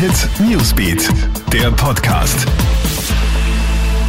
[0.00, 1.10] Hit Newsbeat,
[1.52, 2.48] der Podcast.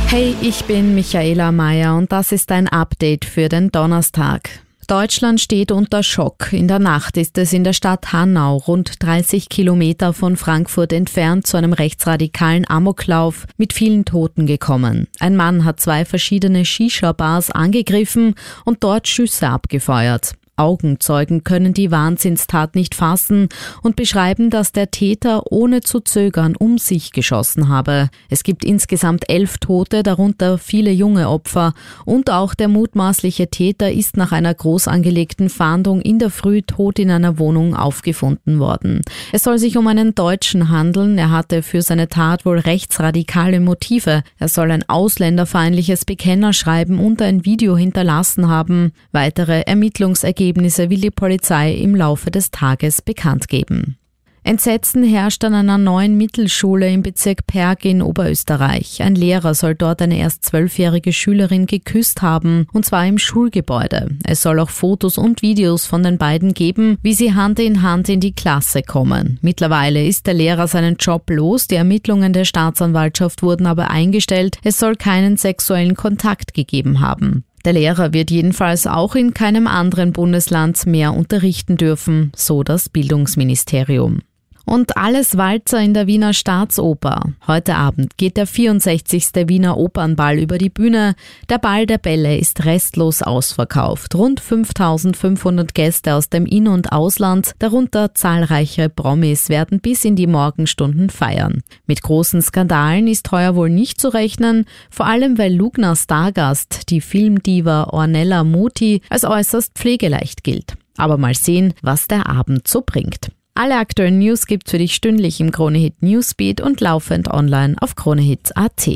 [0.08, 4.50] Hey, ich bin Michaela Mayer und das ist ein Update für den Donnerstag.
[4.88, 6.54] Deutschland steht unter Schock.
[6.54, 11.46] In der Nacht ist es in der Stadt Hanau, rund 30 Kilometer von Frankfurt entfernt,
[11.46, 15.10] zu einem rechtsradikalen Amoklauf mit vielen Toten gekommen.
[15.20, 20.36] Ein Mann hat zwei verschiedene Shisha-Bars angegriffen und dort Schüsse abgefeuert.
[20.62, 23.50] Augenzeugen können die Wahnsinnstat nicht fassen
[23.82, 28.10] und beschreiben, dass der Täter ohne zu zögern um sich geschossen habe.
[28.30, 31.74] Es gibt insgesamt elf Tote, darunter viele junge Opfer,
[32.06, 37.00] und auch der mutmaßliche Täter ist nach einer groß angelegten Fahndung in der Früh tot
[37.00, 39.02] in einer Wohnung aufgefunden worden.
[39.32, 41.18] Es soll sich um einen Deutschen handeln.
[41.18, 44.24] Er hatte für seine Tat wohl rechtsradikale Motive.
[44.38, 48.92] Er soll ein ausländerfeindliches Bekennerschreiben und ein Video hinterlassen haben.
[49.12, 53.96] Weitere Ermittlungsergebnisse Ergebnisse will die Polizei im Laufe des Tages bekannt geben.
[54.44, 59.02] Entsetzen herrscht an einer neuen Mittelschule im Bezirk Perg in Oberösterreich.
[59.02, 64.18] Ein Lehrer soll dort eine erst zwölfjährige Schülerin geküsst haben, und zwar im Schulgebäude.
[64.26, 68.10] Es soll auch Fotos und Videos von den beiden geben, wie sie Hand in Hand
[68.10, 69.40] in die Klasse kommen.
[69.42, 74.80] Mittlerweile ist der Lehrer seinen Job los, die Ermittlungen der Staatsanwaltschaft wurden aber eingestellt, es
[74.80, 77.46] soll keinen sexuellen Kontakt gegeben haben.
[77.66, 84.22] Der Lehrer wird jedenfalls auch in keinem anderen Bundesland mehr unterrichten dürfen, so das Bildungsministerium.
[84.66, 87.22] Und alles Walzer in der Wiener Staatsoper.
[87.48, 89.48] Heute Abend geht der 64.
[89.48, 91.16] Wiener Opernball über die Bühne.
[91.50, 94.16] Der Ball der Bälle ist restlos ausverkauft.
[94.16, 100.28] Rund 5500 Gäste aus dem In- und Ausland, darunter zahlreiche Promis, werden bis in die
[100.28, 101.64] Morgenstunden feiern.
[101.88, 107.02] Mit großen Skandalen ist heuer wohl nicht zu rechnen, vor allem weil Lugner Stargast, die
[107.02, 110.76] Filmdiva Ornella Muti, als äußerst pflegeleicht gilt.
[110.98, 113.32] Aber mal sehen, was der Abend so bringt.
[113.54, 118.90] Alle aktuellen News gibt's für dich stündlich im Kronehit Newsbeat und laufend online auf kronehit.at.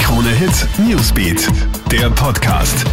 [0.00, 1.48] Kronehit Newsbeat,
[1.90, 2.84] der Podcast.